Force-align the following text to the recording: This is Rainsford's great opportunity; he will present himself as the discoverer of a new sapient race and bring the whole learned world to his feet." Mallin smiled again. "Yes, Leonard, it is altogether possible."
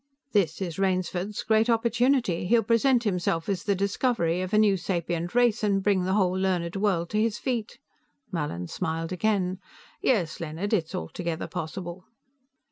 This 0.31 0.63
is 0.63 0.79
Rainsford's 0.79 1.43
great 1.43 1.69
opportunity; 1.69 2.47
he 2.47 2.55
will 2.55 2.63
present 2.63 3.03
himself 3.03 3.47
as 3.47 3.63
the 3.65 3.75
discoverer 3.75 4.41
of 4.43 4.51
a 4.51 4.57
new 4.57 4.75
sapient 4.75 5.35
race 5.35 5.63
and 5.63 5.83
bring 5.83 6.05
the 6.05 6.13
whole 6.15 6.31
learned 6.35 6.75
world 6.75 7.11
to 7.11 7.21
his 7.21 7.37
feet." 7.37 7.77
Mallin 8.31 8.67
smiled 8.67 9.11
again. 9.11 9.59
"Yes, 10.01 10.39
Leonard, 10.39 10.73
it 10.73 10.85
is 10.87 10.95
altogether 10.95 11.45
possible." 11.45 12.05